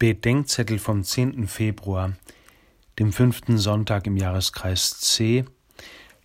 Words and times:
Bedenkzettel 0.00 0.80
vom 0.80 1.04
10. 1.04 1.46
Februar, 1.46 2.14
dem 2.98 3.12
fünften 3.12 3.58
Sonntag 3.58 4.08
im 4.08 4.16
Jahreskreis 4.16 4.98
C, 4.98 5.44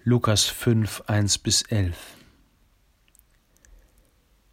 Lukas 0.03 0.45
5, 0.45 1.03
1 1.05 1.37
bis 1.37 1.61
11. 1.61 1.95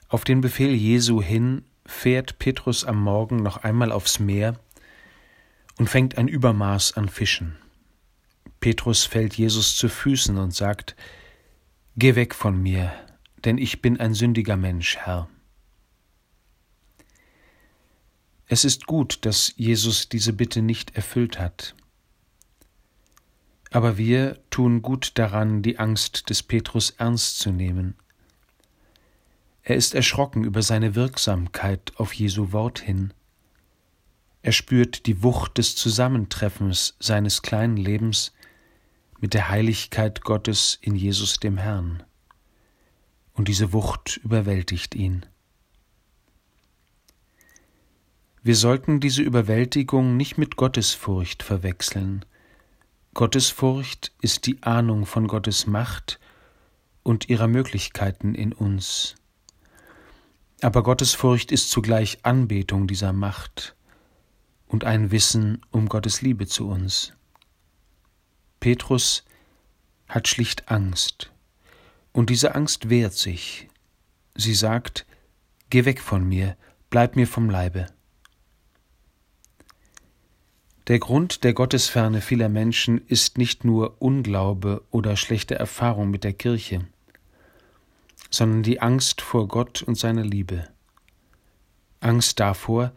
Auf 0.09 0.25
den 0.25 0.43
Befehl 0.43 0.75
Jesu 0.75 1.23
hin 1.23 1.65
fährt 1.87 2.39
Petrus 2.39 2.85
am 2.85 3.01
Morgen 3.03 3.43
noch 3.43 3.65
einmal 3.65 3.91
aufs 3.91 4.19
Meer 4.19 4.61
und 5.79 5.89
fängt 5.89 6.19
ein 6.19 6.29
Übermaß 6.29 6.99
an 6.99 7.09
Fischen. 7.09 7.57
Petrus 8.61 9.05
fällt 9.05 9.35
Jesus 9.35 9.77
zu 9.77 9.89
Füßen 9.89 10.37
und 10.37 10.55
sagt, 10.55 10.95
Geh 11.97 12.17
weg 12.17 12.35
von 12.35 12.63
mir, 12.63 12.93
denn 13.47 13.57
ich 13.57 13.81
bin 13.81 13.99
ein 13.99 14.13
sündiger 14.13 14.59
Mensch, 14.59 14.99
Herr. 14.99 15.29
Es 18.49 18.65
ist 18.65 18.87
gut, 18.87 19.25
dass 19.27 19.53
Jesus 19.57 20.09
diese 20.09 20.33
Bitte 20.33 20.63
nicht 20.63 20.97
erfüllt 20.97 21.39
hat. 21.39 21.75
Aber 23.71 23.99
wir 23.99 24.39
tun 24.51 24.83
gut 24.83 25.13
daran, 25.19 25.63
die 25.63 25.79
Angst 25.79 26.31
des 26.31 26.45
Petrus 26.45 26.91
ernst 26.91 27.41
zu 27.41 27.51
nehmen. 27.51 27.95
Er 29.63 29.75
ist 29.75 29.97
erschrocken 29.97 30.45
über 30.45 30.63
seine 30.63 30.95
Wirksamkeit 30.95 31.93
auf 31.97 32.13
Jesu 32.13 32.53
Wort 32.53 32.79
hin. 32.79 33.13
Er 34.43 34.53
spürt 34.53 35.07
die 35.07 35.25
Wucht 35.25 35.59
des 35.59 35.75
Zusammentreffens 35.75 36.95
seines 37.01 37.43
kleinen 37.43 37.77
Lebens 37.77 38.33
mit 39.19 39.35
der 39.35 39.49
Heiligkeit 39.49 40.21
Gottes 40.21 40.79
in 40.81 40.95
Jesus 40.95 41.39
dem 41.41 41.59
Herrn. 41.59 42.05
Und 43.33 43.49
diese 43.49 43.73
Wucht 43.73 44.21
überwältigt 44.23 44.95
ihn. 44.95 45.27
Wir 48.47 48.55
sollten 48.55 49.01
diese 49.01 49.23
Überwältigung 49.23 50.17
nicht 50.17 50.39
mit 50.39 50.55
Gottesfurcht 50.55 51.43
verwechseln. 51.43 52.25
Gottesfurcht 53.13 54.13
ist 54.21 54.47
die 54.47 54.63
Ahnung 54.63 55.05
von 55.05 55.27
Gottes 55.27 55.67
Macht 55.67 56.21
und 57.03 57.29
ihrer 57.29 57.49
Möglichkeiten 57.49 58.37
in 58.37 58.53
uns. 58.53 59.17
Aber 60.63 60.85
Gottesfurcht 60.85 61.51
ist 61.51 61.73
zugleich 61.73 62.21
Anbetung 62.23 62.87
dieser 62.87 63.13
Macht 63.13 63.75
und 64.69 64.85
ein 64.85 65.11
Wissen 65.11 65.61
um 65.73 65.89
Gottes 65.89 66.23
Liebe 66.23 66.47
zu 66.47 66.69
uns. 66.69 67.15
Petrus 68.61 69.25
hat 70.07 70.29
schlicht 70.29 70.71
Angst, 70.71 71.33
und 72.13 72.31
diese 72.31 72.55
Angst 72.55 72.91
wehrt 72.91 73.15
sich. 73.15 73.67
Sie 74.37 74.55
sagt, 74.55 75.05
Geh 75.69 75.85
weg 75.85 76.01
von 76.01 76.29
mir, 76.29 76.57
bleib 76.91 77.17
mir 77.17 77.27
vom 77.27 77.51
Leibe. 77.51 77.89
Der 80.89 81.01
Grund 81.01 81.43
der 81.43 81.53
Gottesferne 81.53 82.21
vieler 82.21 82.49
Menschen 82.49 83.05
ist 83.09 83.39
nicht 83.39 83.65
nur 83.65 84.01
Unglaube 84.01 84.85
oder 84.93 85.17
schlechte 85.17 85.57
Erfahrung 85.57 86.11
mit 86.11 86.23
der 86.23 86.33
Kirche, 86.33 86.87
sondern 88.31 88.63
die 88.63 88.81
Angst 88.81 89.21
vor 89.21 89.49
Gott 89.49 89.83
und 89.83 89.99
seiner 89.99 90.23
Liebe. 90.23 90.69
Angst 91.99 92.39
davor, 92.39 92.93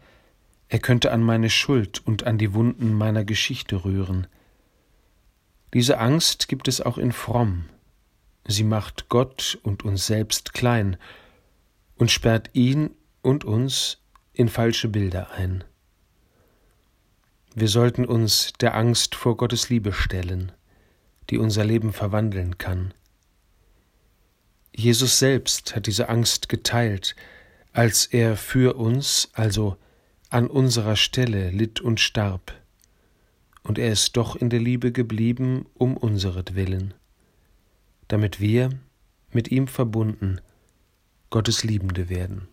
er 0.68 0.78
könnte 0.78 1.10
an 1.10 1.24
meine 1.24 1.50
Schuld 1.50 2.06
und 2.06 2.28
an 2.28 2.38
die 2.38 2.54
Wunden 2.54 2.94
meiner 2.94 3.24
Geschichte 3.24 3.84
rühren. 3.84 4.28
Diese 5.74 5.98
Angst 5.98 6.46
gibt 6.46 6.68
es 6.68 6.80
auch 6.80 6.96
in 6.96 7.10
Fromm. 7.10 7.64
Sie 8.46 8.64
macht 8.64 9.08
Gott 9.08 9.58
und 9.64 9.84
uns 9.84 10.06
selbst 10.06 10.54
klein 10.54 10.96
und 11.96 12.12
sperrt 12.12 12.50
ihn 12.52 12.90
und 13.20 13.44
uns 13.44 13.98
in 14.32 14.48
falsche 14.48 14.86
Bilder 14.86 15.32
ein. 15.32 15.64
Wir 17.54 17.68
sollten 17.68 18.04
uns 18.04 18.52
der 18.60 18.76
Angst 18.76 19.16
vor 19.16 19.36
Gottes 19.36 19.70
Liebe 19.70 19.92
stellen, 19.92 20.52
die 21.30 21.38
unser 21.38 21.64
Leben 21.64 21.92
verwandeln 21.92 22.58
kann. 22.58 22.94
Jesus 24.74 25.18
selbst 25.18 25.74
hat 25.74 25.86
diese 25.88 26.08
Angst 26.08 26.48
geteilt, 26.48 27.16
als 27.72 28.06
er 28.06 28.36
für 28.36 28.76
uns, 28.76 29.30
also 29.32 29.76
an 30.28 30.46
unserer 30.46 30.94
Stelle, 30.94 31.50
litt 31.50 31.80
und 31.80 31.98
starb, 31.98 32.52
und 33.64 33.78
er 33.78 33.90
ist 33.90 34.16
doch 34.16 34.36
in 34.36 34.48
der 34.48 34.60
Liebe 34.60 34.92
geblieben 34.92 35.66
um 35.74 35.96
unseretwillen, 35.96 36.94
damit 38.06 38.38
wir, 38.38 38.70
mit 39.32 39.50
ihm 39.50 39.66
verbunden, 39.66 40.40
Gottes 41.30 41.64
Liebende 41.64 42.08
werden. 42.08 42.48